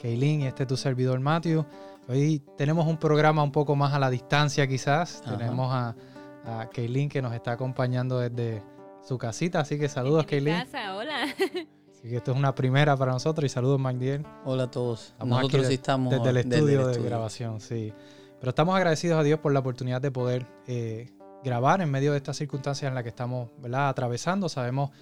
[0.00, 1.64] Kaylin y este es tu servidor Matthew.
[2.08, 5.22] Hoy tenemos un programa un poco más a la distancia quizás.
[5.22, 5.94] Tenemos a,
[6.44, 8.62] a Kaylin que nos está acompañando desde
[9.02, 10.54] su casita, así que saludos Kaylin.
[10.54, 11.26] Casa, hola.
[12.00, 14.24] Así que esto es una primera para nosotros y saludos Magdiel.
[14.46, 15.08] Hola a todos.
[15.08, 17.10] Estamos Nosotros aquí sí estamos desde el desde estudio el de estudio.
[17.10, 17.92] grabación, sí.
[18.38, 21.10] Pero estamos agradecidos a Dios por la oportunidad de poder eh,
[21.44, 23.90] grabar en medio de estas circunstancias en las que estamos ¿verdad?
[23.90, 24.48] atravesando.
[24.48, 24.92] Sabemos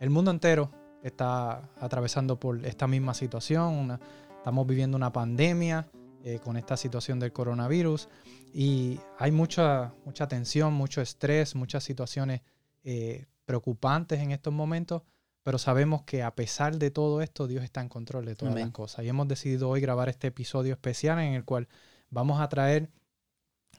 [0.00, 0.72] el mundo entero
[1.04, 3.74] está atravesando por esta misma situación.
[3.74, 4.00] una-
[4.38, 5.86] estamos viviendo una pandemia
[6.24, 8.08] eh, con esta situación del coronavirus
[8.52, 12.40] y hay mucha, mucha tensión, mucho estrés, muchas situaciones
[12.82, 15.02] eh, preocupantes en estos momentos.
[15.42, 18.70] Pero sabemos que a pesar de todo esto, Dios está en control de todas las
[18.70, 19.04] cosas.
[19.04, 21.68] Y hemos decidido hoy grabar este episodio especial en el cual
[22.10, 22.90] vamos a traer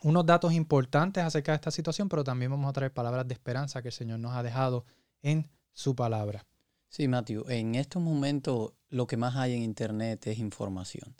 [0.01, 3.81] unos datos importantes acerca de esta situación, pero también vamos a traer palabras de esperanza
[3.81, 4.85] que el Señor nos ha dejado
[5.21, 6.45] en su palabra.
[6.89, 11.15] Sí, Matthew, en estos momentos lo que más hay en Internet es información.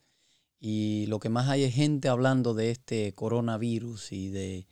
[0.59, 4.67] Y lo que más hay es gente hablando de este coronavirus y de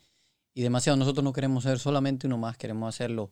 [0.54, 0.98] y demasiado.
[0.98, 3.32] Nosotros no queremos ser solamente uno más, queremos hacerlo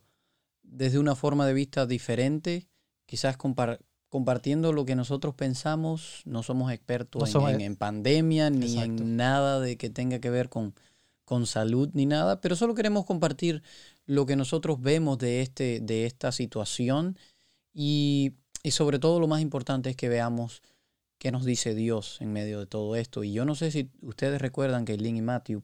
[0.61, 2.67] desde una forma de vista diferente,
[3.07, 6.21] quizás compar- compartiendo lo que nosotros pensamos.
[6.25, 9.03] No somos expertos No en, somos- en- en pandemia ni Exacto.
[9.03, 10.75] en nada de que tenga que ver con,
[11.25, 13.63] con salud ni nada, pero solo queremos compartir
[14.05, 17.17] lo que nosotros vemos de, este, de esta situación
[17.75, 20.63] y, y sobre todo lo más importante es que veamos
[21.19, 23.23] qué nos dice Dios en medio de todo esto.
[23.23, 25.63] Y yo no sé si ustedes recuerdan que Lynn y Matthew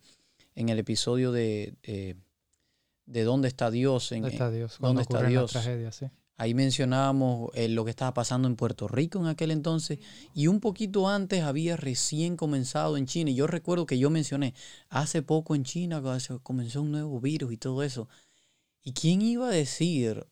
[0.56, 2.16] en el episodio de, eh,
[3.06, 4.24] de dónde está Dios, en,
[4.80, 5.52] ¿Dónde está Dios?
[5.92, 6.06] sí.
[6.38, 10.00] Ahí mencionábamos eh, lo que estaba pasando en Puerto Rico en aquel entonces
[10.34, 13.30] y un poquito antes había recién comenzado en China.
[13.30, 14.56] Y yo recuerdo que yo mencioné,
[14.90, 16.02] hace poco en China
[16.42, 18.10] comenzó un nuevo virus y todo eso.
[18.84, 20.26] ¿Y quién iba a decir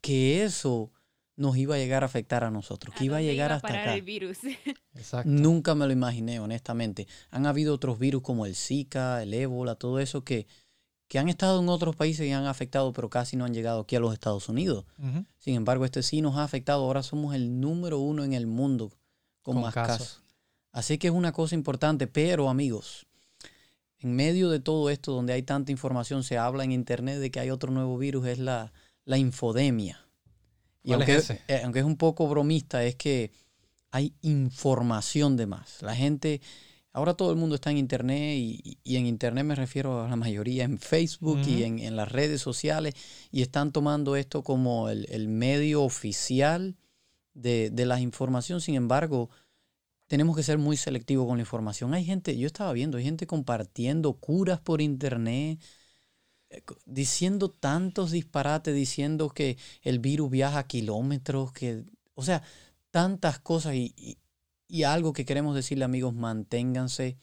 [0.00, 0.90] que eso
[1.36, 2.94] nos iba a llegar a afectar a nosotros?
[2.96, 3.94] Que iba a llegar hasta parar acá.
[3.94, 4.38] el virus?
[4.94, 5.28] Exacto.
[5.30, 7.06] Nunca me lo imaginé, honestamente.
[7.30, 10.46] Han habido otros virus como el Zika, el ébola, todo eso que,
[11.08, 13.96] que han estado en otros países y han afectado, pero casi no han llegado aquí
[13.96, 14.86] a los Estados Unidos.
[15.38, 16.84] Sin embargo, este sí nos ha afectado.
[16.84, 18.88] Ahora somos el número uno en el mundo
[19.42, 19.98] con, Con más casos.
[19.98, 20.22] casos.
[20.72, 22.06] Así que es una cosa importante.
[22.06, 23.06] Pero, amigos,
[23.98, 27.40] en medio de todo esto, donde hay tanta información, se habla en internet de que
[27.40, 28.72] hay otro nuevo virus, es la,
[29.04, 30.05] la infodemia.
[30.86, 31.42] Y ¿Cuál aunque, es ese?
[31.48, 33.32] eh, aunque es un poco bromista, es que
[33.90, 35.82] hay información de más.
[35.82, 36.40] La gente,
[36.92, 40.16] ahora todo el mundo está en internet y, y en internet me refiero a la
[40.16, 42.94] mayoría en Facebook y en, en las redes sociales
[43.32, 46.76] y están tomando esto como el, el medio oficial
[47.34, 48.60] de, de la información.
[48.60, 49.30] Sin embargo,
[50.08, 51.94] tenemos que ser muy selectivos con la información.
[51.94, 55.60] Hay gente, yo estaba viendo, hay gente compartiendo curas por internet,
[56.84, 61.84] diciendo tantos disparates, diciendo que el virus viaja kilómetros, que,
[62.14, 62.42] o sea,
[62.90, 64.18] tantas cosas y, y-
[64.68, 67.18] y algo que queremos decirle amigos, manténganse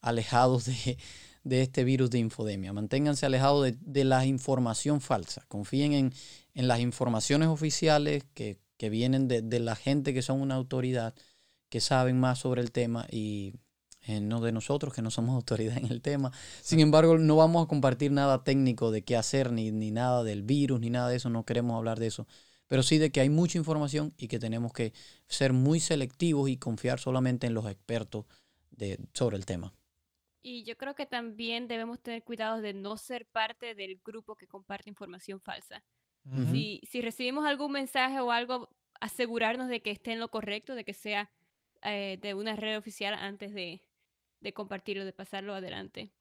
[0.00, 0.98] alejados de,
[1.44, 6.12] de este virus de infodemia, manténganse alejados de, de la información falsa, confíen en,
[6.54, 11.14] en las informaciones oficiales que, que vienen de, de la gente que son una autoridad,
[11.68, 13.54] que saben más sobre el tema y
[14.06, 16.32] eh, no de nosotros que no somos autoridad en el tema.
[16.62, 20.42] Sin embargo, no vamos a compartir nada técnico de qué hacer, ni, ni nada del
[20.42, 22.26] virus, ni nada de eso, no queremos hablar de eso.
[22.68, 24.92] Pero sí de que hay mucha información y que tenemos que
[25.28, 28.26] ser muy selectivos y confiar solamente en los expertos
[28.70, 29.72] de, sobre el tema.
[30.42, 34.46] Y yo creo que también debemos tener cuidado de no ser parte del grupo que
[34.46, 35.82] comparte información falsa.
[36.50, 38.68] Si, si recibimos algún mensaje o algo,
[39.00, 41.30] asegurarnos de que esté en lo correcto, de que sea
[41.82, 43.80] eh, de una red oficial antes de,
[44.40, 46.12] de compartirlo, de pasarlo adelante.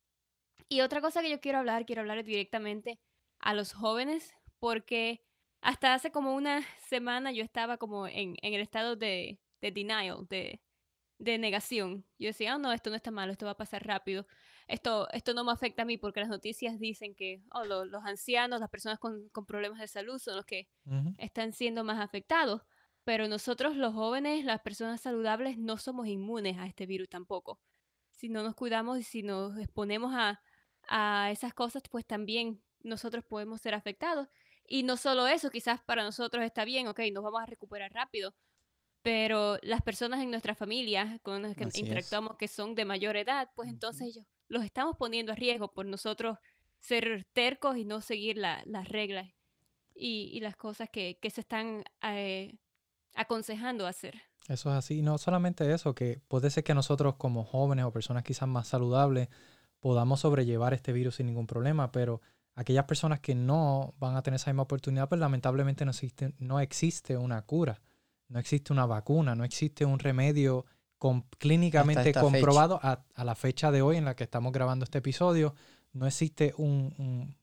[0.70, 3.00] Y otra cosa que yo quiero hablar, quiero hablar directamente
[3.40, 5.24] a los jóvenes, porque
[5.62, 10.28] hasta hace como una semana yo estaba como en, en el estado de, de denial,
[10.30, 10.62] de,
[11.20, 12.06] de negación.
[12.18, 14.28] Yo decía, oh, no, esto no está malo, esto va a pasar rápido.
[14.68, 18.04] Esto, esto no me afecta a mí porque las noticias dicen que oh, lo- los
[18.04, 20.68] ancianos, las personas con, con problemas de salud son los que
[21.18, 22.64] están siendo más afectados.
[23.04, 27.60] Pero nosotros los jóvenes, las personas saludables, no somos inmunes a este virus tampoco.
[28.16, 30.42] Si no nos cuidamos y si nos exponemos a,
[30.88, 34.28] a esas cosas, pues también nosotros podemos ser afectados.
[34.68, 38.34] Y no solo eso, quizás para nosotros está bien, ok, nos vamos a recuperar rápido,
[39.02, 41.88] pero las personas en nuestra familia con las que Así es.
[41.88, 45.86] interactuamos que son de mayor edad, pues entonces ellos los estamos poniendo a riesgo por
[45.86, 46.38] nosotros
[46.80, 49.32] ser tercos y no seguir la- las reglas
[49.94, 52.58] y, y las cosas que, que se están eh,
[53.14, 54.22] aconsejando hacer.
[54.48, 55.02] Eso es así.
[55.02, 59.30] No solamente eso, que puede ser que nosotros como jóvenes o personas quizás más saludables
[59.80, 62.22] podamos sobrellevar este virus sin ningún problema, pero
[62.56, 66.60] aquellas personas que no van a tener esa misma oportunidad, pues lamentablemente no existe, no
[66.60, 67.82] existe una cura,
[68.30, 70.66] no existe una vacuna, no existe un remedio
[70.98, 75.00] com- clínicamente comprobado a, a la fecha de hoy en la que estamos grabando este
[75.00, 75.54] episodio.
[75.94, 77.36] No existe un, un-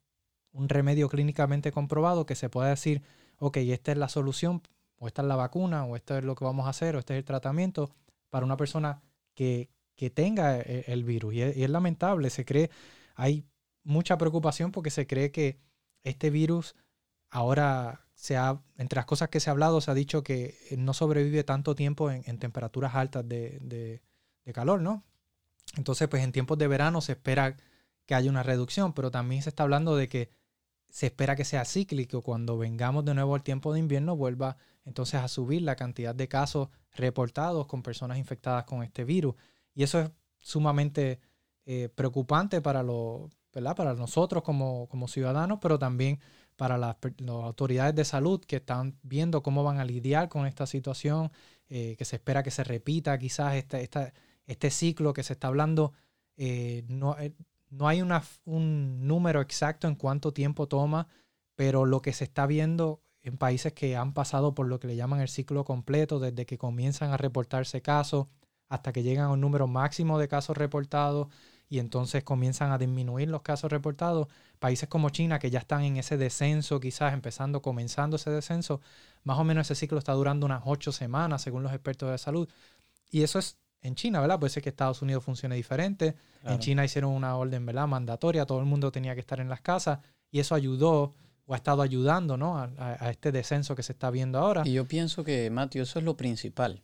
[0.52, 3.02] un remedio clínicamente comprobado que se pueda decir,
[3.38, 4.62] ok, esta es la solución,
[5.02, 7.14] o esta es la vacuna, o esto es lo que vamos a hacer, o este
[7.14, 7.90] es el tratamiento
[8.30, 9.02] para una persona
[9.34, 11.34] que, que tenga e- el, virus.
[11.34, 12.70] Y es, lamentable, se cree,
[13.16, 13.44] hay
[13.82, 15.58] mucha preocupación porque se cree que
[16.04, 16.76] este virus
[17.30, 20.94] ahora se ha, entre las cosas que se ha hablado, se ha dicho que no
[20.94, 24.02] sobrevive tanto tiempo en, en temperaturas altas de, de-
[24.44, 25.04] de calor, ¿no?
[25.76, 27.56] Entonces, pues en tiempos de verano se espera
[28.06, 30.30] que haya una reducción, pero también se está hablando de que
[30.90, 32.22] se espera que sea cíclico.
[32.22, 36.28] Cuando vengamos de nuevo al tiempo de invierno, vuelva entonces a subir la cantidad de
[36.28, 39.34] casos reportados con personas infectadas con este virus.
[39.74, 41.20] Y eso es sumamente
[41.66, 42.82] eh, preocupante para,
[43.76, 46.20] para nosotros como, como ciudadanos, pero también
[46.56, 50.66] para las, las autoridades de salud que están viendo cómo van a lidiar con esta
[50.66, 51.30] situación,
[51.68, 54.12] eh, que se espera que se repita quizás esta-
[54.46, 55.92] este ciclo que se está hablando.
[56.36, 57.16] eh, no,
[57.70, 61.08] no hay una, un número exacto en cuánto tiempo toma,
[61.54, 64.96] pero lo que se está viendo en países que han pasado por lo que le
[64.96, 68.26] llaman el ciclo completo, desde que comienzan a reportarse casos
[68.68, 71.28] hasta que llegan a un número máximo de casos reportados
[71.68, 74.28] y entonces comienzan a disminuir los casos reportados.
[74.58, 78.80] Países como China, que ya están en ese descenso, quizás empezando, comenzando ese descenso,
[79.24, 82.48] más o menos ese ciclo está durando unas ocho semanas, según los expertos de salud.
[83.10, 84.38] Y eso es en China, ¿verdad?
[84.38, 86.14] Puede ser que Estados Unidos funcione diferente.
[86.40, 86.54] Claro.
[86.54, 87.86] En China hicieron una orden, ¿verdad?
[87.86, 91.14] Mandatoria, todo el mundo tenía que estar en las casas y eso ayudó
[91.46, 92.58] o ha estado ayudando, ¿no?
[92.58, 94.62] A, este descenso que se está viendo ahora.
[94.64, 96.82] Y yo pienso que, Mateo, eso es lo principal.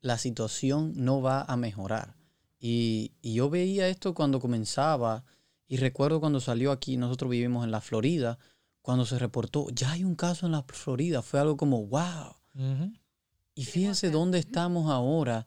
[0.00, 2.16] La situación no va a mejorar.
[2.58, 5.24] Y, y yo veía esto cuando comenzaba
[5.70, 8.38] y recuerdo cuando salió aquí, nosotros vivimos en la Florida,
[8.82, 12.34] cuando se reportó, ya hay un caso en la Florida, fue algo como, wow.
[13.54, 15.46] Y fíjense dónde estamos ahora,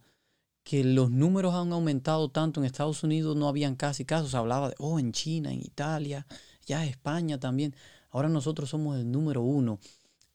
[0.64, 2.62] que los números han aumentado tanto.
[2.62, 6.26] En Estados Unidos no habían casi casos, hablaba de, oh, en China, en Italia,
[6.66, 7.76] ya España también.
[8.14, 9.80] Ahora nosotros somos el número uno.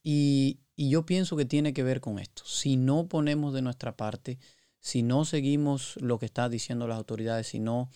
[0.02, 2.42] Y, y yo pienso que tiene que ver con esto.
[2.44, 4.38] Si no ponemos de nuestra parte,
[4.80, 7.88] si no seguimos lo que están diciendo las autoridades, si no...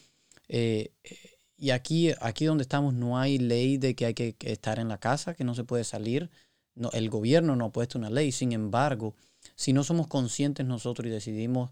[0.48, 1.16] eh, eh,
[1.56, 4.98] y aquí, aquí donde estamos no hay ley de que hay que estar en la
[4.98, 6.30] casa, que no se puede salir.
[6.74, 8.32] No, el gobierno no ha puesto una ley.
[8.32, 9.14] Sin embargo,
[9.54, 11.70] si no somos conscientes nosotros y decidimos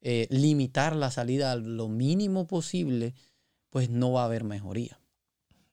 [0.00, 3.14] eh, limitar la salida a lo mínimo posible,
[3.70, 5.00] pues no va a haber mejoría.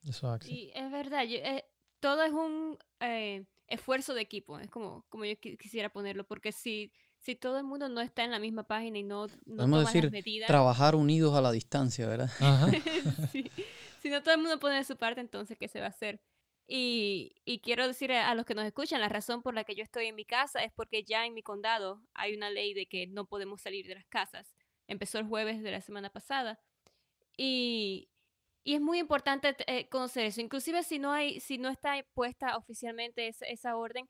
[0.03, 0.51] Eso es así.
[0.51, 1.65] Y es verdad, yo- eh,
[1.99, 6.51] todo es un eh, esfuerzo de equipo, es como, como yo qui- quisiera ponerlo, porque
[6.51, 9.65] si, si todo el mundo no está en la misma página y no, no Podemos
[9.65, 12.29] toma las decir, medidas, Trabajar unidos a la distancia, ¿verdad?
[12.39, 12.67] Ajá.
[13.31, 13.49] sí,
[14.01, 16.21] si no todo el mundo pone de su parte, entonces, ¿qué se va a hacer?
[16.71, 19.73] Y, y quiero decir a, a los que nos escuchan, la razón por la que
[19.75, 22.85] yo estoy en mi casa es porque ya en mi condado hay una ley de
[22.85, 24.53] que no podemos salir de las casas.
[24.87, 26.59] Empezó el jueves de la semana pasada.
[27.37, 28.09] Y,
[28.63, 30.41] y es muy importante eh, conocer eso.
[30.41, 34.07] Inclusive si no, hay, si no está puesta oficialmente esa, esa orden,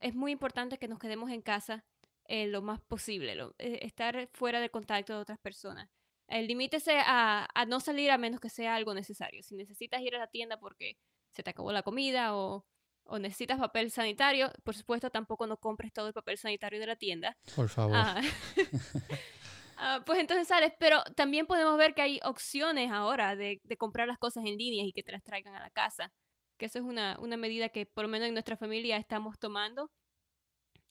[0.00, 1.84] es muy importante que nos quedemos en casa
[2.28, 5.88] eh, lo más posible, lo- eh, estar fuera del contacto de otras personas.
[6.28, 9.44] Limítese a, a no salir a menos que sea algo necesario.
[9.44, 10.96] Si necesitas ir a la tienda porque
[11.30, 12.66] se te acabó la comida o,
[13.04, 16.96] o necesitas papel sanitario, por supuesto tampoco no compres todo el papel sanitario de la
[16.96, 17.36] tienda.
[17.54, 17.94] Por favor.
[17.96, 18.20] Ah.
[19.76, 24.08] Ah, pues entonces sales, pero también podemos ver que hay opciones ahora de, de comprar
[24.08, 26.12] las cosas en línea y que te las traigan a la casa.
[26.58, 29.90] Que eso es una, una medida que por lo menos en nuestra familia estamos tomando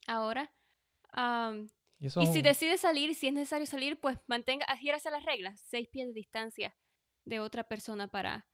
[0.08, 0.54] ahora.
[2.00, 5.88] Y, si decides salir, si es necesario salir, pues mantenga, adhiérase a las reglas, seis
[5.89, 6.75] pies de distancia
[7.25, 8.46] de otra persona para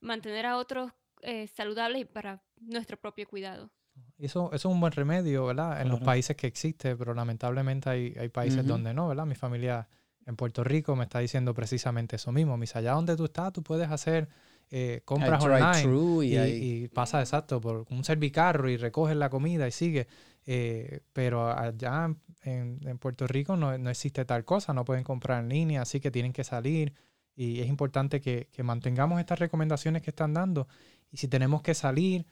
[0.00, 0.92] mantener a otros
[1.22, 3.72] eh, saludables y para nuestro propio cuidado.
[4.20, 5.80] Eso, eso es un buen remedio, ¿verdad?
[5.80, 9.26] En los países que existe, pero lamentablemente hay, hay países donde no, ¿verdad?
[9.26, 9.88] Mi familia
[10.26, 12.56] en Puerto Rico me está diciendo precisamente eso mismo.
[12.56, 14.28] Mis allá donde tú estás, tú puedes hacer
[14.70, 20.06] eh, compras online y pasa exacto por un servicarro y recoges la comida y sigue.
[20.46, 25.42] Eh, pero allá en, en Puerto Rico no, no existe tal cosa, no pueden comprar
[25.42, 26.94] en línea, así que tienen que salir.
[27.34, 30.68] Y es importante que, que mantengamos estas recomendaciones que están dando.
[31.10, 32.26] Y si tenemos que salir,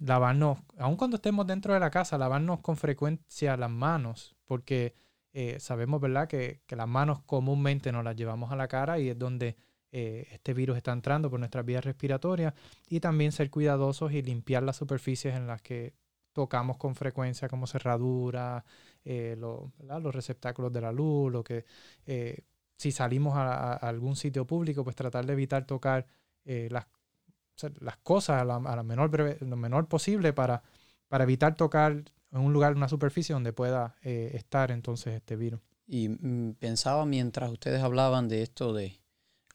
[0.00, 4.94] lavarnos, aun cuando estemos dentro de la casa, lavarnos con frecuencia las manos, porque
[5.32, 9.08] eh, sabemos, ¿verdad?, que, que, las manos comúnmente nos las llevamos a la cara y
[9.08, 9.56] es donde
[9.90, 12.54] eh, este virus está entrando por nuestras vías respiratorias.
[12.88, 15.94] Y también ser cuidadosos y limpiar las superficies en las que
[16.32, 18.62] tocamos con frecuencia, como cerraduras,
[19.04, 21.64] eh, los receptáculos de la luz, lo que
[22.76, 26.06] si salimos a, algún sitio público, pues tratar de evitar tocar
[26.44, 26.86] las,
[27.80, 30.62] las cosas a, la, menor lo menor posible para,
[31.08, 35.60] para evitar tocar en un lugar, una superficie donde pueda eh, estar entonces este virus.
[35.86, 39.00] Y mm, pensaba mientras ustedes hablaban de esto de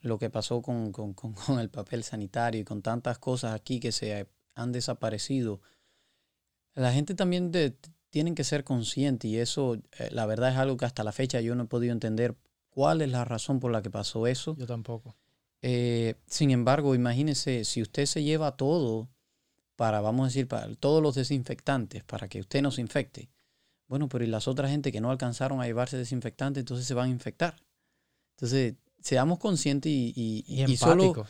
[0.00, 3.92] lo que pasó con, con, con, el papel sanitario y con tantas cosas aquí que
[3.92, 5.60] se han desaparecido,
[6.74, 7.76] la gente también de,
[8.10, 11.40] tienen que ser consciente y eso, eh, la verdad es algo que hasta la fecha
[11.40, 12.36] yo no he podido entender
[12.70, 14.56] cuál es la razón por la que pasó eso.
[14.56, 15.16] Yo tampoco.
[15.62, 19.10] Eh, sin embargo, imagínese, si usted se lleva todo
[19.76, 23.30] para, vamos a decir, para todos los desinfectantes, para que usted no se infecte.
[23.88, 27.08] Bueno, pero y las otras gente que no alcanzaron a llevarse desinfectante, entonces se van
[27.08, 27.56] a infectar.
[28.36, 31.26] Entonces, seamos conscientes y, y, y, solo,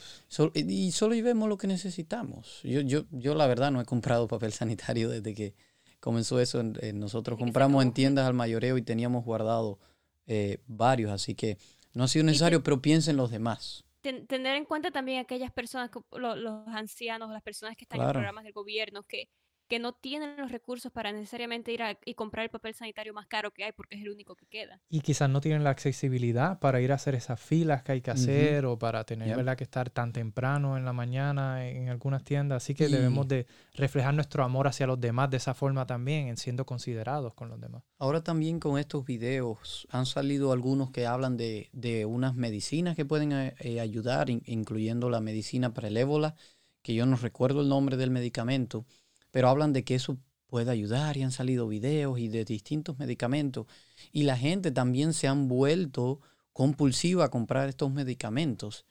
[0.53, 2.59] y solo llevemos lo que necesitamos.
[2.63, 5.55] Yo, yo, yo la verdad no he comprado papel sanitario desde que
[5.99, 6.63] comenzó eso.
[6.93, 9.79] nosotros compramos en tiendas al mayoreo y teníamos guardado
[10.27, 11.57] eh, varios, así que
[11.93, 16.67] no ha sido necesario, pero piensen los demás tener en cuenta también aquellas personas, los
[16.67, 19.29] ancianos, las personas que están en programas del gobierno, que
[19.71, 23.51] que no tienen los recursos para necesariamente ir y comprar el papel sanitario más caro
[23.51, 24.81] que hay porque es el único que queda.
[24.89, 28.11] Y quizás no tienen la accesibilidad para ir a hacer esas filas que hay que
[28.11, 29.55] hacer o para tener ¿verdad?
[29.55, 32.63] que estar tan temprano en la mañana en algunas tiendas.
[32.63, 36.35] Así que debemos de reflejar nuestro amor hacia los demás de esa forma también, en
[36.35, 37.81] siendo considerados con los demás.
[37.97, 43.05] Ahora también con estos videos han salido algunos que hablan de, de unas medicinas que
[43.05, 46.35] pueden eh, eh, ayudar, incluyendo la medicina para el ébola,
[46.81, 48.85] que yo no recuerdo el nombre del medicamento
[49.31, 53.67] pero hablan de que eso puede ayudar y han salido videos y de distintos medicamentos.
[54.11, 56.19] Y la gente también se han vuelto
[56.53, 58.85] compulsiva a comprar estos medicamentos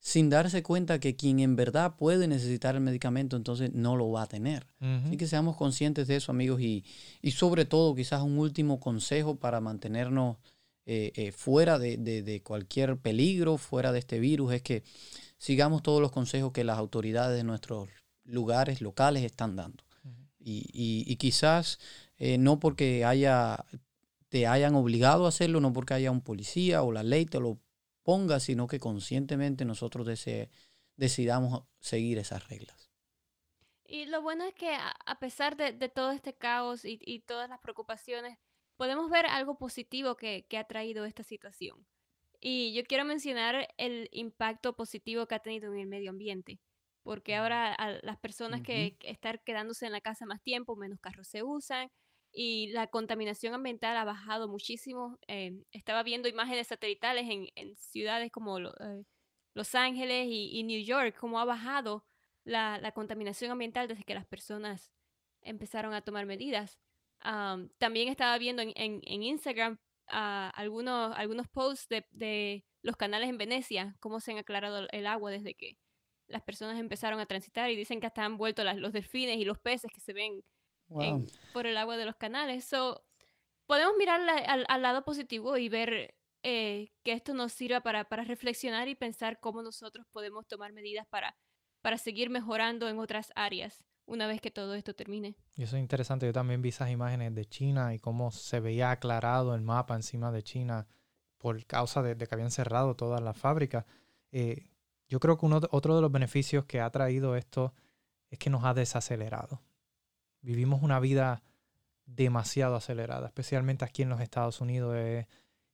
[0.00, 4.22] sin darse cuenta que quien en verdad puede necesitar el medicamento entonces no lo va
[4.22, 4.66] a tener.
[4.80, 6.84] Así que seamos conscientes de eso amigos y,
[7.20, 10.38] y, sobre todo quizás un último consejo para mantenernos
[10.86, 14.82] eh, eh, fuera de, de, cualquier peligro, fuera de este virus, es que
[15.36, 17.88] sigamos todos los consejos que las autoridades de nuestros
[18.24, 19.84] lugares locales están dando.
[20.38, 21.78] y, quizás
[22.20, 23.64] eh, no porque haya,
[24.28, 27.58] te hayan obligado a hacerlo, no porque haya un policía o la ley te lo
[28.02, 30.06] ponga, sino que conscientemente nosotros
[30.96, 32.90] decidamos seguir esas reglas.
[33.84, 38.38] Y lo bueno es que a pesar de, todo este caos y, todas las preocupaciones,
[38.76, 41.86] podemos ver algo positivo que, que ha traído esta situación.
[42.38, 46.60] Y yo quiero mencionar el impacto positivo que ha tenido en el medio ambiente
[47.02, 51.28] porque ahora a las personas que están quedándose en la casa más tiempo, menos carros
[51.28, 51.90] se usan
[52.32, 55.18] y la contaminación ambiental ha bajado muchísimo.
[55.26, 59.04] Eh, estaba viendo imágenes satelitales en, ciudades como eh,
[59.54, 62.04] Los Ángeles y, New York, cómo ha bajado
[62.44, 64.92] la, contaminación ambiental desde que las personas
[65.42, 66.78] empezaron a tomar medidas.
[67.78, 69.78] también estaba viendo en, Instagram
[70.08, 75.06] ah, algunos, algunos posts de, de los canales en Venecia, cómo se han aclarado el
[75.06, 75.76] agua desde que
[76.30, 79.58] las personas empezaron a transitar y dicen que hasta han vuelto los delfines y los
[79.58, 80.42] peces que se ven
[81.52, 82.64] por el agua de los canales.
[82.64, 83.04] So,
[83.66, 88.94] podemos mirar al, lado positivo y ver eh, que esto nos sirva para, reflexionar y
[88.94, 91.36] pensar cómo nosotros podemos tomar medidas para,
[91.82, 95.36] para seguir mejorando en otras áreas una vez que todo esto termine.
[95.56, 96.26] Y eso es interesante.
[96.26, 100.32] Yo también vi esas imágenes de China y cómo se veía aclarado el mapa encima
[100.32, 100.88] de China
[101.38, 103.86] por causa de, que habían cerrado todas las fábricas.
[104.32, 104.69] Eh,
[105.10, 107.74] yo creo que uno, otro de los beneficios que ha traído esto
[108.30, 109.60] es que nos ha desacelerado.
[110.40, 111.42] Vivimos una vida
[112.06, 114.94] demasiado acelerada, especialmente aquí en los Estados Unidos.
[114.96, 115.26] Eh,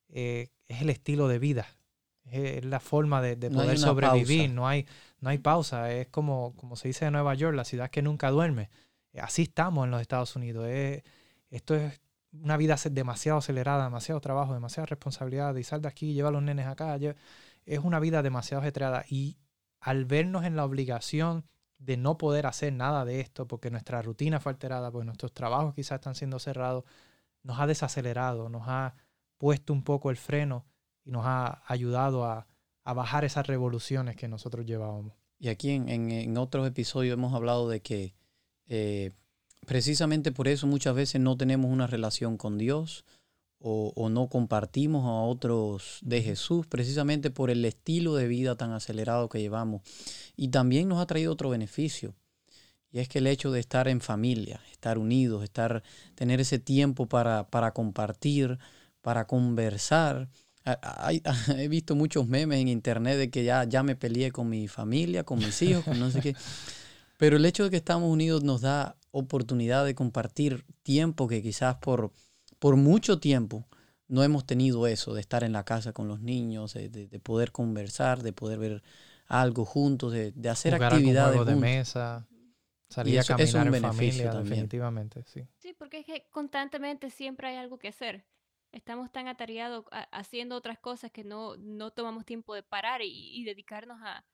[0.08, 1.66] es el estilo de vida,
[2.24, 4.50] es, la forma de, poder sobrevivir.
[4.50, 4.86] No hay,
[5.20, 5.92] no hay pausa.
[5.92, 8.70] Es como, como se dice en Nueva York, la ciudad que nunca duerme.
[9.20, 10.66] Así estamos en los Estados Unidos.
[11.50, 12.00] esto es
[12.32, 15.54] una vida demasiado acelerada, demasiado trabajo, demasiada responsabilidad.
[15.56, 16.98] Y sal de aquí, lleva a los nenes acá
[17.66, 19.36] es una vida demasiado ajetreada y
[19.80, 21.44] al vernos en la obligación
[21.78, 25.74] de no poder hacer nada de esto porque nuestra rutina fue alterada, porque nuestros trabajos
[25.74, 26.84] quizás están siendo cerrados,
[27.42, 28.94] nos ha desacelerado, nos ha
[29.36, 30.64] puesto un poco el freno
[31.04, 32.46] y nos ha ayudado a,
[32.84, 35.12] bajar esas revoluciones que nosotros llevábamos.
[35.40, 38.14] Y aquí en, otros episodios hemos hablado de que
[38.68, 39.10] eh,
[39.66, 43.04] precisamente por eso muchas veces no tenemos una relación con Dios,
[43.58, 49.28] o, no compartimos a otros de Jesús precisamente por el estilo de vida tan acelerado
[49.28, 49.82] que llevamos.
[50.36, 52.14] Y también nos ha traído otro beneficio.
[52.92, 55.82] Y es que el hecho de estar en familia, estar unidos, estar,
[56.14, 58.58] tener ese tiempo para, para compartir,
[59.00, 60.28] para conversar.
[61.56, 65.24] he visto muchos memes en internet de que ya, ya me peleé con mi familia,
[65.24, 66.34] con mis hijos, con no sé qué.
[67.18, 71.76] Pero el hecho de que estamos unidos nos da oportunidad de compartir tiempo que quizás
[71.76, 72.12] por,
[72.66, 73.64] por mucho tiempo
[74.08, 77.52] no hemos tenido eso, de estar en la casa con los niños, de, de, poder
[77.52, 78.82] conversar, de poder ver
[79.28, 82.26] algo juntos, de, de hacer Jugar actividades de mesa,
[82.88, 84.48] salir a caminar en familia, también.
[84.50, 85.46] definitivamente, sí.
[85.58, 88.26] Sí, porque es que constantemente siempre hay algo que hacer.
[88.72, 94.00] Estamos tan atareados haciendo otras cosas que no, no tomamos tiempo de parar y, dedicarnos
[94.02, 94.24] a,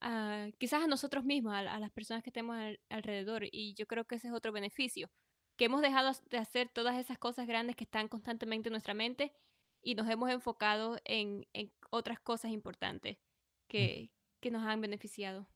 [0.00, 2.56] a, quizás a nosotros mismos, a, las personas que tenemos
[2.88, 3.44] alrededor.
[3.44, 5.08] Y yo creo que ese es otro beneficio
[5.60, 9.30] que hemos dejado de hacer todas esas cosas grandes que están constantemente en nuestra mente
[9.82, 11.46] y nos hemos enfocado en,
[11.90, 13.18] otras cosas importantes
[13.68, 14.10] que,
[14.50, 15.46] nos han beneficiado.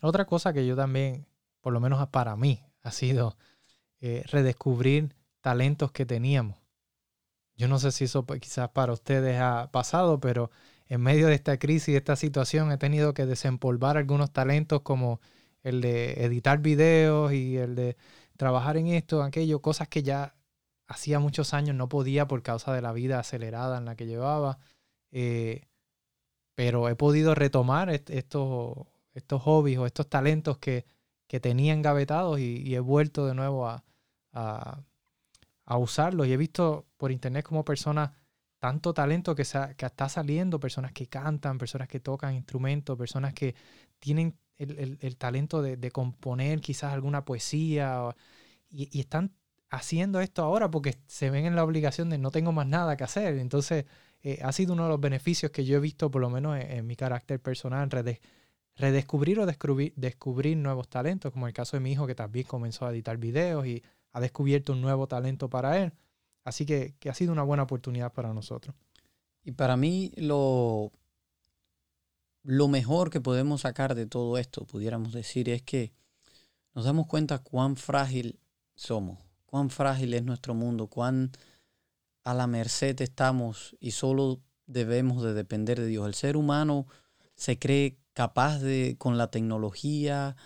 [0.00, 1.26] Otra cosa que yo también,
[1.60, 3.36] por lo menos para mí, ha sido
[4.00, 6.56] eh, redescubrir talentos que teníamos.
[7.56, 10.52] Yo no sé si eso quizás para ustedes ha pasado, pero
[10.86, 15.20] en medio de esta crisis, de esta situación, he tenido que desempolvar algunos talentos como
[15.64, 17.96] el de editar videos y el de
[18.38, 20.36] trabajar en esto, aquello, cosas que ya
[20.86, 24.58] hacía muchos años no podía por causa de la vida acelerada en la que llevaba.
[25.10, 25.66] Eh,
[26.54, 28.78] pero he podido retomar estos,
[29.12, 30.86] estos hobbies o estos talentos que,
[31.26, 33.84] que tenía engavetados y, he vuelto de nuevo a,
[34.32, 36.26] a, usarlos.
[36.26, 38.10] Y he visto por internet como personas
[38.60, 39.44] tanto talento que,
[39.76, 43.54] que está saliendo, personas que cantan, personas que tocan instrumentos, personas que
[43.98, 48.14] tienen el, talento de, componer quizás alguna poesía
[48.70, 49.32] y, están
[49.70, 53.04] haciendo esto ahora porque se ven en la obligación de no tengo más nada que
[53.04, 53.38] hacer.
[53.38, 53.84] Entonces,
[54.22, 56.86] eh, ha sido uno de los beneficios que yo he visto, por lo menos en,
[56.86, 57.88] mi carácter personal,
[58.76, 62.86] redescubrir o descubrir, descubrir nuevos talentos, como el caso de mi hijo que también comenzó
[62.86, 65.92] a editar videos y ha descubierto un nuevo talento para él.
[66.44, 68.74] Así que, que ha sido una buena oportunidad para nosotros.
[69.44, 70.92] Y para mí lo,
[72.42, 75.92] lo mejor que podemos sacar de todo esto, pudiéramos decir, es que
[76.74, 78.38] nos damos cuenta cuán frágil
[78.74, 81.32] somos, cuán frágil es nuestro mundo, cuán
[82.24, 86.06] a la merced estamos y solo debemos de depender de Dios.
[86.06, 86.86] El ser humano
[87.34, 90.36] se cree capaz de, con la tecnología,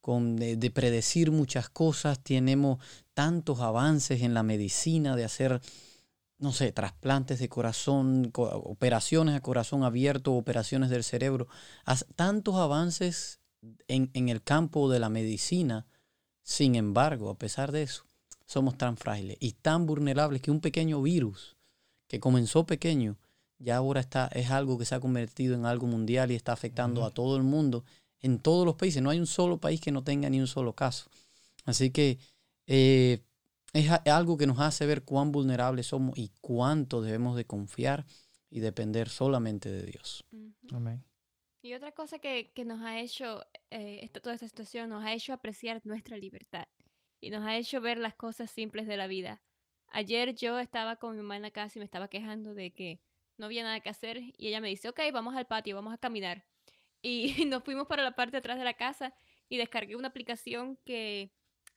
[0.00, 2.78] con, de, de predecir muchas cosas, tenemos
[3.14, 5.60] tantos avances en la medicina, de hacer
[6.42, 11.46] no sé, trasplantes de corazón, operaciones a corazón abierto, operaciones del cerebro,
[12.16, 13.38] tantos avances
[13.86, 15.86] en, en, el campo de la medicina.
[16.42, 18.06] Sin embargo, a pesar de eso,
[18.44, 21.56] somos tan frágiles y tan vulnerables que un pequeño virus
[22.08, 23.18] que comenzó pequeño,
[23.60, 27.04] ya ahora está, es algo que se ha convertido en algo mundial y está afectando
[27.04, 27.84] a todo el mundo,
[28.18, 29.00] en todos los países.
[29.00, 31.08] No hay un solo país que no tenga ni un solo caso.
[31.64, 32.18] Así que
[32.66, 33.22] eh,
[33.72, 38.04] es algo que nos hace ver cuán vulnerables somos y cuánto debemos de confiar
[38.50, 40.24] y depender solamente de Dios.
[40.72, 41.04] Amén.
[41.62, 45.80] Y otra cosa que, nos ha hecho, eh, toda esta situación nos ha hecho apreciar
[45.84, 46.66] nuestra libertad
[47.20, 49.40] y nos ha hecho ver las cosas simples de la vida.
[49.86, 53.00] Ayer yo estaba con mi mamá en la casa y me estaba quejando de que
[53.38, 55.98] no había nada que hacer y ella me dice, ok, vamos al patio, vamos a
[55.98, 56.44] caminar.
[57.00, 59.14] Y nos fuimos para la parte de atrás de la casa
[59.48, 61.30] y descargué una aplicación que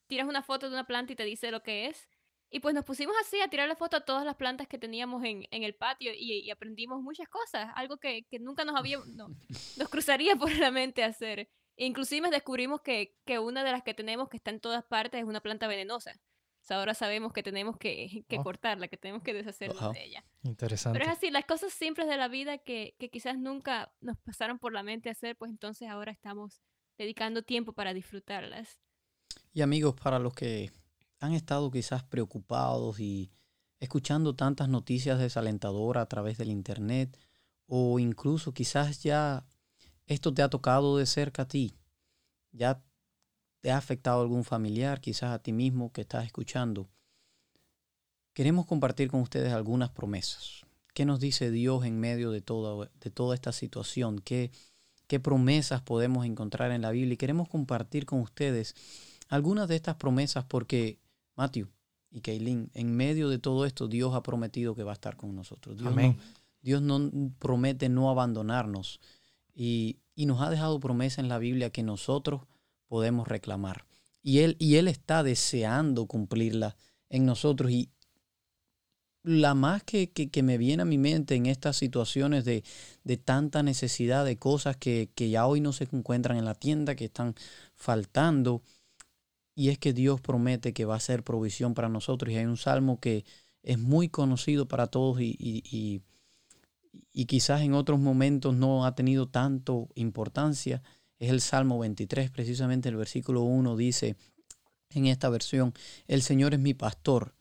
[0.08, 2.08] tiras una foto de una planta y te dice lo que es.
[2.50, 5.46] Y pues nos pusimos así a tirarle foto a todas las plantas que teníamos en,
[5.52, 9.28] en el patio y, aprendimos muchas cosas, algo que, que nunca nos había, no,
[9.78, 11.50] nos cruzaría por la mente hacer.
[11.76, 15.28] inclusive descubrimos que, que, una de las que tenemos que está en todas partes es
[15.28, 16.12] una planta venenosa.
[16.12, 18.44] O sea, ahora sabemos que tenemos que, que oh.
[18.44, 20.26] cortarla, que tenemos que deshacernos de ella.
[20.44, 20.98] Interesante.
[20.98, 24.58] Pero es así, las cosas simples de la vida que, que quizás nunca nos pasaron
[24.58, 26.62] por la mente hacer, pues entonces ahora estamos
[26.98, 28.80] dedicando tiempo para disfrutarlas.
[29.56, 30.70] Y amigos, para los que
[31.22, 33.32] han estado quizás preocupados y
[33.80, 37.18] escuchando tantas noticias desalentadoras a través del Internet,
[37.66, 39.46] o incluso quizás ya
[40.08, 41.74] esto te ha tocado de cerca a ti,
[42.52, 42.84] ya
[43.62, 46.90] te ha afectado a algún familiar, quizás a ti mismo que estás escuchando,
[48.34, 50.66] queremos compartir con ustedes algunas promesas.
[50.94, 54.20] ¿Qué nos dice Dios en medio de toda, de toda esta situación?
[54.20, 54.52] ¿Qué,
[55.08, 57.14] ¿Qué promesas podemos encontrar en la Biblia?
[57.14, 58.76] Y queremos compartir con ustedes
[59.28, 61.00] algunas de estas promesas porque,
[61.36, 61.70] Matthew
[62.12, 65.36] y Kaylin, en medio de todo esto, Dios ha prometido que va a estar con
[65.36, 65.78] nosotros.
[65.78, 66.16] Dios, Amén.
[66.18, 66.24] No,
[66.62, 69.00] Dios no promete no abandonarnos
[69.54, 72.42] y, nos ha dejado promesa en la Biblia que nosotros
[72.88, 73.86] podemos reclamar.
[74.24, 76.76] Y Él, y él está deseando cumplirla
[77.10, 77.70] en nosotros.
[77.70, 77.92] Y
[79.22, 82.64] la más que, que, me viene a mi mente en estas situaciones de,
[83.04, 86.96] de tanta necesidad de cosas que, que, ya hoy no se encuentran en la tienda,
[86.96, 87.36] que están
[87.76, 88.64] faltando,
[89.56, 92.32] y es que Dios promete que va a ser provisión para nosotros.
[92.32, 93.24] Y hay un salmo que
[93.64, 96.02] es muy conocido para todos y, y,
[97.14, 100.84] y, quizás en otros momentos no ha tenido tanto importancia.
[101.18, 104.18] Es el Salmo 23, precisamente el versículo 1 dice
[104.90, 105.74] en esta versión,
[106.08, 107.34] el Señor es mi pastor,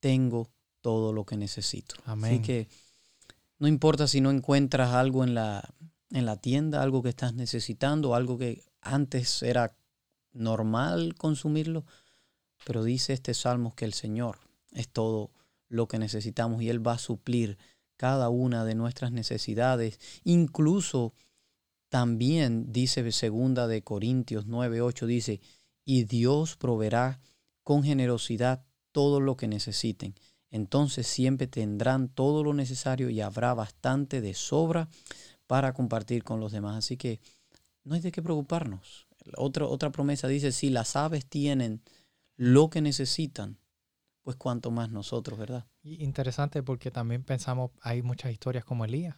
[0.00, 1.94] tengo todo lo que necesito.
[2.06, 2.68] Así que
[3.58, 5.74] no importa si no encuentras algo en la,
[6.10, 9.76] en la tienda, algo que estás necesitando, algo que antes era
[10.32, 11.84] normal consumirlo,
[12.64, 14.38] pero dice este salmo que el Señor
[14.72, 15.30] es todo
[15.68, 17.58] lo que necesitamos y Él va a suplir
[17.96, 21.14] cada una de nuestras necesidades, incluso
[21.88, 25.40] también dice segunda de Corintios 9:8 dice,
[25.84, 27.20] "Y Dios proveerá
[27.62, 30.14] con generosidad todo lo que necesiten."
[30.50, 34.88] Entonces siempre tendrán todo lo necesario y habrá bastante de sobra
[35.46, 36.76] para compartir con los demás.
[36.76, 37.20] Así que
[37.84, 39.06] no hay de qué preocuparnos.
[39.36, 41.82] Otra, otra promesa dice, si las aves tienen
[42.36, 43.58] lo que necesitan,
[44.22, 45.66] pues cuanto más nosotros, ¿verdad?
[45.82, 49.16] interesante porque también pensamos, hay muchas historias como Elías,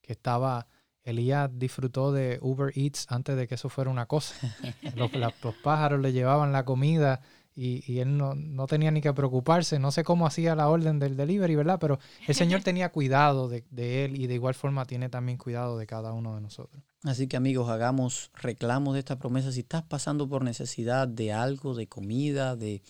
[0.00, 0.68] que estaba,
[1.02, 4.34] Elías disfrutó de Uber Eats antes de que eso fuera una cosa.
[4.96, 7.20] los, los pájaros le llevaban la comida
[7.60, 9.80] y, él no, tenía ni que preocuparse.
[9.80, 11.78] No sé cómo hacía la orden del delivery, ¿verdad?
[11.80, 11.98] Pero
[12.28, 13.64] el Señor tenía cuidado de,
[14.04, 16.84] él y de igual forma tiene también cuidado de cada uno de nosotros.
[17.04, 19.52] Así que amigos, hagamos reclamos de esta promesa.
[19.52, 22.82] Si estás pasando por necesidad de algo, de comida, de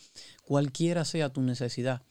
[0.43, 2.03] cualquiera sea tu necesidad,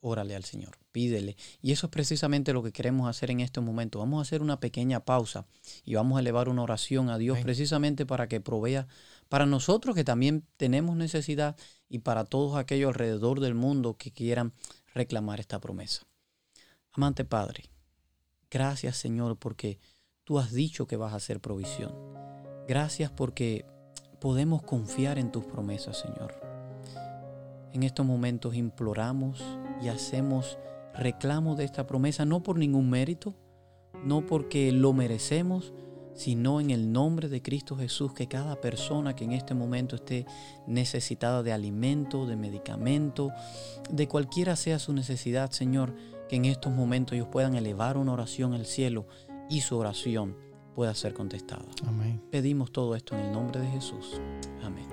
[0.00, 1.36] órale al Señor, pídele.
[1.60, 3.98] Y eso es precisamente lo que queremos hacer en este momento.
[3.98, 5.46] Vamos a hacer una pequeña pausa
[5.84, 8.86] y vamos a elevar una oración a Dios precisamente para que provea
[9.28, 11.56] para nosotros que también tenemos necesidad
[11.88, 14.52] y para todos aquellos alrededor del mundo que quieran
[14.94, 16.06] reclamar esta promesa.
[16.92, 17.64] Amante Padre,
[18.50, 19.80] gracias Señor porque
[20.24, 21.92] tú has dicho que vas a hacer provisión.
[22.66, 23.66] Gracias porque
[24.20, 26.34] podemos confiar en tus promesas, Señor.
[27.72, 29.44] En estos momentos imploramos
[29.82, 30.58] y hacemos
[30.94, 33.34] reclamo de esta promesa no por ningún mérito,
[34.04, 35.74] no porque lo merecemos,
[36.14, 40.24] sino en el nombre de Cristo Jesús, que cada persona que en este momento esté
[40.66, 43.30] necesitada de alimento, de medicamento,
[43.90, 45.94] de cualquiera sea su necesidad, Señor,
[46.28, 49.06] que en estos momentos ellos puedan elevar una oración al cielo
[49.48, 50.36] y su oración
[50.74, 51.66] pueda ser contestada.
[51.86, 52.20] Amén.
[52.30, 54.20] Pedimos todo esto en el nombre de Jesús.
[54.62, 54.86] Amén.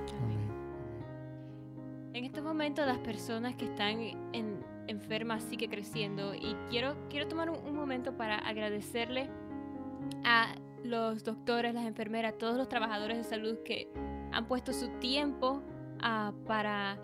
[2.14, 4.00] En este momento las personas que están
[4.88, 9.30] enfermas sigue creciendo y quiero, quiero tomar un momento para agradecerle
[10.24, 13.88] a los doctores, las enfermeras, todos los trabajadores de salud que
[14.32, 15.62] han puesto su tiempo
[16.02, 17.00] ah, para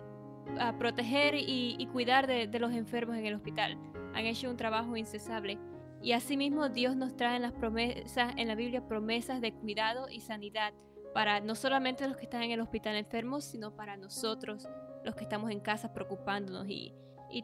[0.78, 3.78] proteger y, cuidar de, los enfermos en el hospital.
[4.14, 5.58] Han hecho un trabajo incesable.
[6.02, 10.20] Y asimismo Dios nos trae en las promesas, en la Biblia, promesas de cuidado y
[10.20, 10.72] sanidad
[11.12, 14.68] para no solamente los que están en el hospital enfermos, sino para nosotros,
[15.04, 16.94] los que estamos en casa preocupándonos y,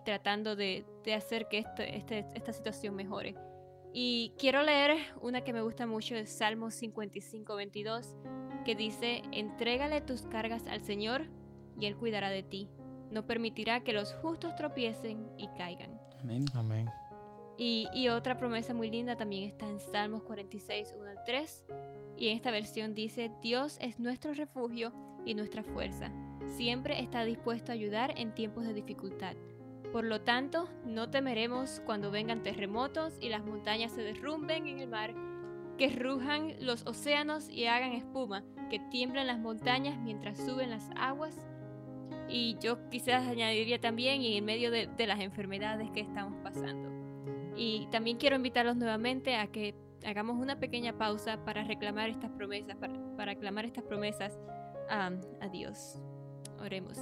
[0.05, 0.85] tratando de,
[1.17, 3.35] hacer que este, esta situación mejore.
[3.93, 8.17] Y quiero leer una que me gusta mucho de Salmo 55, 22,
[8.64, 11.29] que dice, entrégale tus cargas al Señor
[11.79, 12.69] y Él cuidará de ti.
[13.11, 16.01] No permitirá que los justos tropiecen y caigan.
[16.21, 16.45] Amén.
[16.55, 16.88] Amén.
[17.57, 21.64] Y, otra promesa muy linda también está en Salmos 46, 1 al 3.
[22.17, 24.93] Y en esta versión dice, Dios es nuestro refugio
[25.25, 26.11] y nuestra fuerza.
[26.57, 29.37] Siempre está dispuesto a ayudar en tiempos de dificultad.
[29.93, 34.88] Por lo tanto, no temeremos cuando vengan terremotos y las montañas se derrumben en el
[34.88, 35.14] mar,
[35.79, 41.37] que rujan los océanos y hagan espuma, que tiemblen las montañas mientras suben las aguas.
[42.29, 46.94] Y yo quizás añadiría también en medio de, las enfermedades que estamos pasando.
[47.57, 52.77] Y también quiero invitarlos nuevamente a que hagamos una pequeña pausa para reclamar estas promesas,
[52.77, 54.38] para, para aclamar estas promesas
[54.88, 55.99] a Dios.
[56.61, 56.99] Oremos.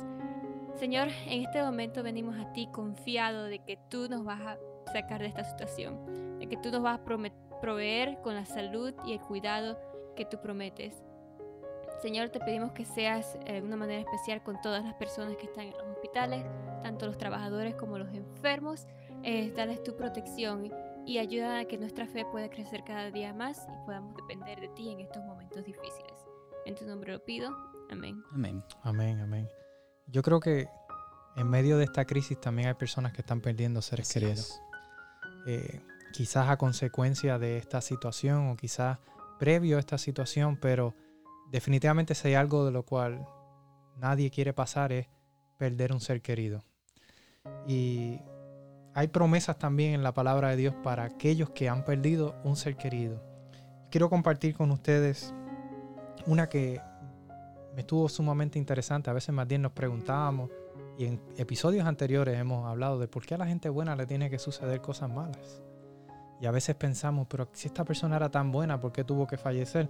[0.76, 4.58] Señor, en este momento venimos a ti confiado de que tú nos vas a
[4.92, 7.04] sacar de esta situación, de que tú nos vas a
[7.60, 9.78] proveer con la salud y el cuidado
[10.16, 11.02] que tú prometes.
[12.00, 15.46] Señor, te pedimos que seas eh, de una manera especial con todas las personas que
[15.46, 16.44] están en los hospitales,
[16.82, 18.88] tanto los trabajadores como los enfermos.
[19.24, 20.70] Eh, darles tu protección
[21.06, 24.68] y ayuda a que nuestra fe pueda crecer cada día más y podamos depender de
[24.68, 26.12] ti en estos momentos difíciles.
[26.66, 27.50] En tu nombre lo pido.
[27.90, 28.22] Amén.
[28.32, 28.64] Amén.
[28.82, 29.48] Amén, amén.
[30.06, 30.68] Yo creo que
[31.36, 34.60] en medio de esta crisis también hay personas que están perdiendo seres queridos.
[35.46, 35.80] Eh,
[36.12, 38.98] quizás a consecuencia de esta situación o quizás
[39.38, 40.94] previo a esta situación, pero
[41.50, 43.26] definitivamente si hay algo de lo cual
[43.96, 45.08] nadie quiere pasar es
[45.58, 46.64] perder un ser querido.
[47.66, 48.20] Y
[48.94, 52.76] hay promesas también en la palabra de Dios para aquellos que han perdido un ser
[52.76, 53.22] querido.
[53.90, 55.34] Quiero compartir con ustedes
[56.26, 56.80] una que
[57.74, 59.10] me estuvo sumamente interesante.
[59.10, 60.50] A veces más bien nos preguntábamos
[60.98, 64.28] Y en episodios anteriores hemos hablado de por qué a la gente buena le tiene
[64.28, 65.62] que suceder cosas malas.
[66.40, 69.38] Y a veces pensamos, pero si esta persona era tan buena, ¿por qué tuvo que
[69.38, 69.88] fallecer?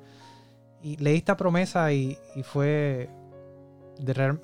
[0.81, 3.11] Y leí esta promesa y, fue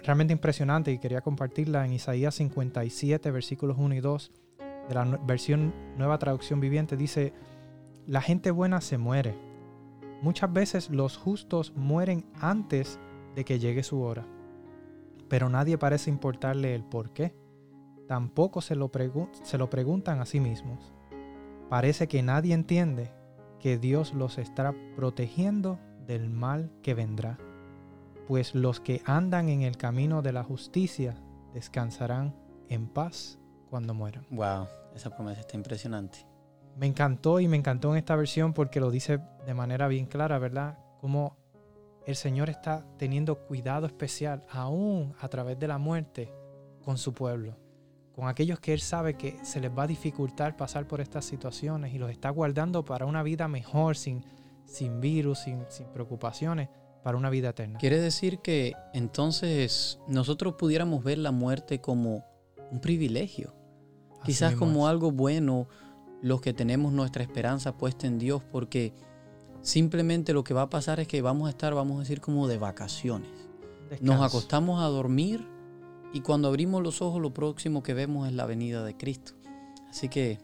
[0.03, 4.33] realmente impresionante y quería compartirla en Isaías 57, versículos 1 y 2
[4.89, 6.97] de la versión Nueva Traducción Viviente.
[6.97, 7.33] Dice,
[8.07, 9.37] la gente buena se muere.
[10.23, 12.99] Muchas veces los justos mueren antes
[13.35, 14.27] de que llegue su hora
[15.29, 17.35] pero nadie parece importarle el por qué.
[18.07, 18.91] Tampoco se lo,
[19.43, 20.93] se lo preguntan a sí mismos.
[21.69, 23.13] Parece que nadie entiende
[23.61, 27.39] que Dios los está protegiendo del mal que vendrá,
[28.27, 31.21] pues los que andan en el camino de la justicia
[31.53, 32.35] descansarán
[32.71, 34.25] en paz cuando mueran.
[34.31, 36.27] Wow, esa promesa está impresionante.
[36.77, 40.39] Me encantó y me encantó en esta versión porque lo dice de manera bien clara,
[40.39, 40.79] ¿verdad?
[41.01, 41.37] Como
[42.07, 46.33] el Señor está teniendo cuidado especial aún a través de la muerte
[46.83, 47.57] con su pueblo,
[48.15, 51.93] con aquellos que Él sabe que se les va a dificultar pasar por estas situaciones
[51.93, 54.25] y los está guardando para una vida mejor, sin,
[54.65, 56.69] sin virus, sin, sin preocupaciones,
[57.03, 57.79] para una vida eterna.
[57.79, 62.25] Quiere decir que entonces nosotros pudiéramos ver la muerte como
[62.71, 63.55] un privilegio,
[64.25, 65.69] quizás como algo bueno
[66.21, 68.93] los que tenemos nuestra esperanza puesta en Dios, porque
[69.63, 72.49] Simplemente lo que va a pasar es que vamos a estar, vamos a decir, como
[72.49, 73.31] de vacaciones.
[74.01, 75.47] Nos acostamos a dormir
[76.13, 79.33] y cuando abrimos los ojos lo próximo que vemos es la venida de Cristo.
[79.91, 80.39] Así que,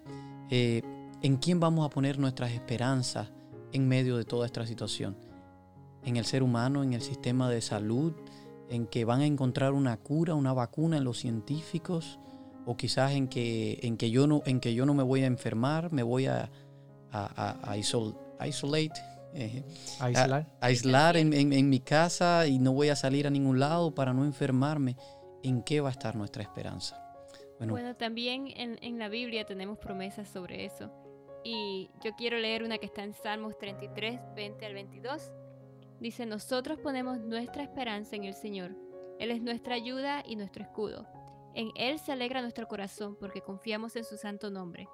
[0.51, 0.83] eh,
[1.23, 3.31] ¿en quién vamos a poner nuestras esperanzas
[3.73, 5.17] en medio de toda esta situación?
[6.03, 8.13] ¿En el ser humano, en el sistema de salud,
[8.69, 12.19] en que van a encontrar una cura, una vacuna en los científicos?
[12.67, 15.27] ¿O quizás en que, en que, yo, no, en que yo no me voy a
[15.27, 16.51] enfermar, me voy a,
[17.13, 19.01] a, a isolate,
[19.35, 19.65] eh,
[19.99, 24.25] aislar, aislar en, mi casa y no voy a salir a ningún lado para no
[24.25, 24.97] enfermarme.
[25.43, 27.01] ¿En qué va a estar nuestra esperanza?
[27.59, 30.91] Bueno, también en, en la Biblia tenemos promesas sobre eso.
[31.45, 35.33] Y yo quiero leer una que está en Salmos 33, 20 al 22.
[36.01, 38.75] Dice, nosotros ponemos nuestra esperanza en el Señor.
[39.19, 41.07] Él es nuestra ayuda y nuestro escudo.
[41.55, 44.89] En Él se alegra nuestro corazón porque confiamos en su santo nombre.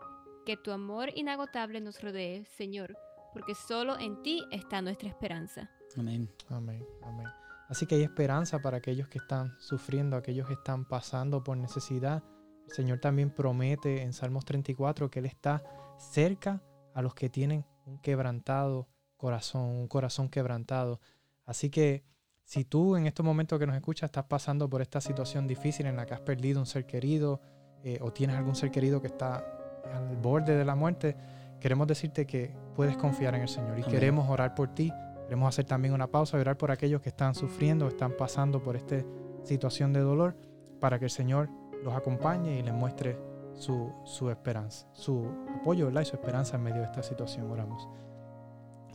[0.44, 2.96] Que tu amor inagotable nos rodee, Señor,
[3.33, 5.70] porque solo en ti está nuestra esperanza.
[5.96, 6.31] Amén.
[6.49, 6.85] Amén.
[7.03, 7.27] Amén.
[7.68, 12.23] Así que hay esperanza para aquellos que están sufriendo, aquellos que están pasando por necesidad.
[12.66, 15.62] El Señor también promete en Salmos 34 que Él está
[15.96, 16.62] cerca
[16.94, 21.01] a los que tienen un quebrantado corazón, un corazón quebrantado.
[21.46, 22.05] Así que
[22.51, 25.95] si tú en estos momentos que nos escuchas estás pasando por esta situación difícil en
[25.95, 27.41] la que has perdido un ser querido
[27.85, 29.37] eh, o tienes algún ser querido que está
[29.85, 31.17] al borde de la muerte,
[31.61, 34.93] queremos decirte que puedes confiar en el Señor y queremos orar por ti.
[35.27, 38.75] Queremos hacer también una pausa y orar por aquellos que están sufriendo, están pasando por
[38.75, 38.97] esta
[39.45, 40.37] situación de dolor,
[40.81, 41.49] para que el Señor
[41.85, 43.17] los acompañe y les muestre
[43.55, 45.25] su, esperanza, su
[45.61, 47.49] apoyo y su esperanza en medio de esta situación.
[47.49, 47.89] Oramos.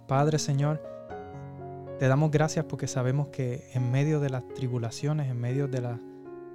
[0.08, 0.95] Padre Señor,
[2.00, 6.00] te damos gracias porque sabemos que en medio de las tribulaciones, en medio de las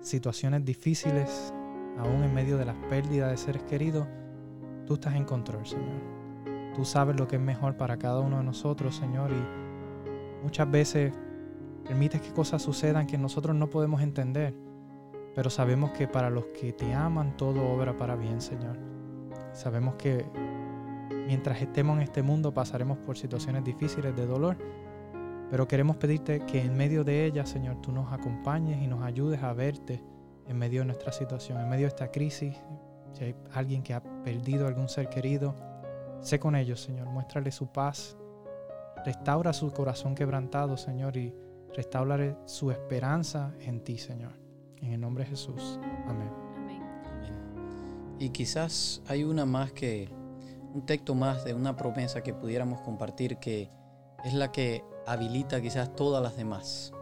[0.01, 1.53] situaciones difíciles,
[1.99, 4.07] aún en medio de las pérdidas de seres queridos,
[4.91, 6.03] Tú estás en control, Señor.
[6.75, 11.13] Tú sabes lo que es mejor para cada uno de nosotros, Señor, y muchas veces
[11.85, 14.53] permites que cosas sucedan que nosotros no podemos entender,
[15.37, 18.79] pero sabemos que para los que te aman todo obra para bien, Señor.
[19.53, 20.27] Sabemos que
[21.29, 24.57] mientras estemos en este mundo pasaremos por situaciones difíciles de dolor,
[25.51, 29.43] pero queremos pedirte que en medio de ellas, Señor, tú nos acompañes y nos ayudes
[29.43, 30.03] a verte
[30.47, 32.57] en medio de nuestra situación, en medio de esta crisis,
[33.13, 35.55] si hay alguien que ha perdido algún ser querido,
[36.21, 37.09] sé con ellos, Señor.
[37.09, 38.17] Muéstrale su paz.
[39.05, 41.35] Restaura su corazón quebrantado, Señor, y
[41.75, 44.33] restaurale su esperanza en ti, Señor.
[44.77, 45.81] En el nombre de Jesús.
[46.07, 46.31] Amén.
[46.57, 46.83] Amén.
[48.19, 50.11] Y quizás hay una más que,
[50.75, 53.71] un texto más de una promesa que pudiéramos compartir que
[54.25, 56.93] es la que habilita quizás todas las demás.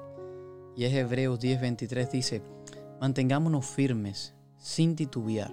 [0.75, 2.43] Y es Hebreos 10:23 dice,
[3.01, 5.53] mantengámonos firmes, sin titubear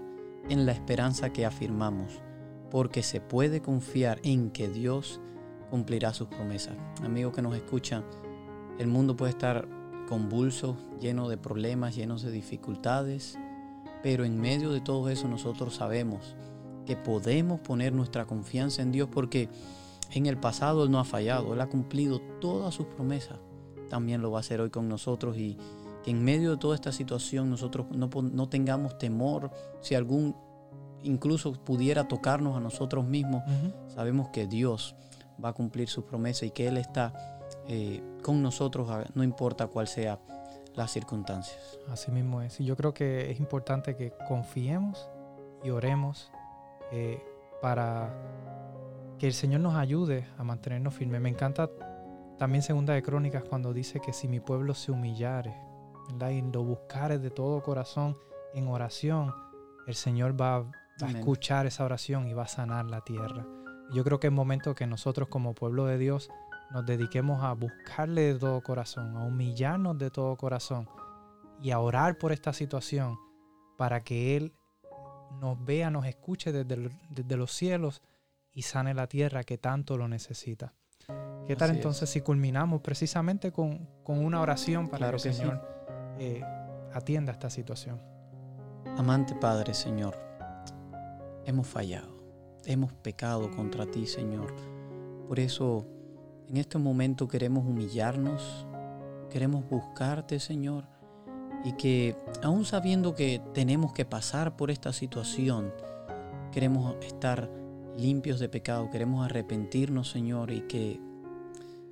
[0.50, 2.22] en la esperanza que afirmamos,
[2.72, 5.20] porque se puede confiar en que Dios
[5.70, 6.76] cumplirá sus promesas.
[7.04, 8.06] Amigos que nos escuchan,
[8.80, 9.68] el mundo puede estar
[10.08, 13.38] convulso, lleno de problemas, lleno de dificultades,
[14.04, 16.36] pero en medio de todo eso nosotros sabemos
[16.86, 19.50] que podemos poner nuestra confianza en Dios porque
[20.12, 23.38] en el pasado Él no ha fallado, Él ha cumplido todas sus promesas.
[23.90, 25.58] También lo va a hacer hoy con nosotros y
[26.04, 30.36] que en medio de toda esta situación nosotros no, tengamos temor, si algún
[31.04, 33.44] incluso pudiera tocarnos a nosotros mismos,
[33.88, 34.96] sabemos que Dios
[35.44, 39.88] va a cumplir su promesa y que Él está eh, con nosotros, no importa cuál
[39.88, 40.20] sea
[40.76, 41.80] las circunstancias.
[41.90, 42.60] Así mismo es.
[42.60, 45.10] Y yo creo que es importante que confiemos
[45.64, 46.32] y oremos
[46.92, 47.22] eh,
[47.62, 48.14] para
[49.20, 51.22] que el Señor nos ayude a mantenernos firmes.
[51.22, 51.70] Me encanta
[52.38, 55.56] también Segunda de Crónicas cuando dice que si mi pueblo se humillare
[56.10, 56.30] ¿verdad?
[56.32, 58.18] y lo buscare de todo corazón
[58.54, 59.34] en oración,
[59.88, 63.46] el Señor va, a escuchar esa oración y va a sanar la tierra.
[63.94, 66.30] Yo creo que es momento que nosotros como pueblo de Dios
[66.72, 70.90] nos dediquemos a buscarle de todo corazón, a humillarnos de todo corazón
[71.62, 73.18] y a orar por esta situación
[73.78, 74.54] para que Él
[75.40, 78.02] nos vea, nos escuche desde, el- desde los cielos
[78.56, 80.74] y sane la tierra que tanto lo necesita.
[81.46, 81.78] ¿Qué tal Así es.
[81.78, 85.40] entonces si culminamos precisamente con, con una oración para Claro que el sí.
[85.42, 85.62] Señor
[86.18, 86.42] eh,
[86.94, 88.02] atienda esta situación?
[88.98, 90.18] Amante Padre, Señor,
[91.46, 92.18] hemos fallado,
[92.64, 94.56] hemos pecado contra ti, Señor.
[95.28, 95.86] Por eso,
[96.48, 98.66] en este momento queremos humillarnos,
[99.30, 100.88] queremos buscarte, Señor,
[101.66, 105.74] y que aún sabiendo que tenemos que pasar por esta situación,
[106.54, 107.50] queremos estar
[107.98, 111.00] limpios de pecado, queremos arrepentirnos, Señor, y que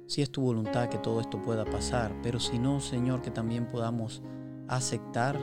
[0.06, 3.68] si es tu voluntad que todo esto pueda pasar, pero si no, Señor, que también
[3.68, 4.22] podamos
[4.68, 5.39] aceptar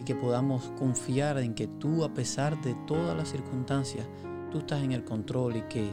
[0.00, 4.06] y que podamos confiar en que tú, a pesar de todas las circunstancias,
[4.50, 5.90] tú estás en el control y que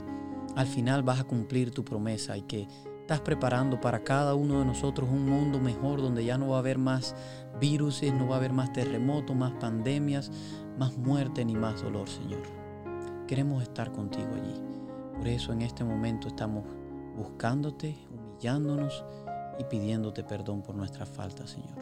[0.56, 2.68] al final vas a cumplir tu promesa y que
[3.02, 6.60] estás preparando para cada uno de nosotros un mundo mejor donde ya no va a
[6.60, 7.16] haber más
[7.60, 10.32] virus, no va a haber más terremotos, más pandemias,
[10.78, 12.63] más muerte ni más dolor, Señor.
[13.34, 14.62] Queremos estar contigo allí.
[15.18, 16.66] Por eso en este momento estamos
[17.18, 19.04] buscándote, humillándonos
[19.58, 21.80] y pidiéndote perdón por nuestras faltas, Señor.